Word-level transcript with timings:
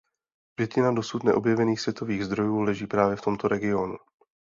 Pětina 0.55 0.91
dosud 0.91 1.23
neobjevených 1.23 1.81
světových 1.81 2.25
zdrojů 2.25 2.59
leží 2.61 2.87
právě 2.87 3.15
v 3.15 3.21
tomto 3.21 3.47
regionu. 3.47 3.97